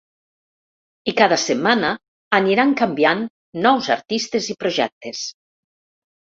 I 1.11 1.13
cada 1.19 1.37
setmana 1.41 1.91
aniran 2.37 2.73
canviant 2.79 3.21
nous 3.67 3.91
artistes 3.97 4.49
i 4.55 4.57
projectes. 4.65 5.23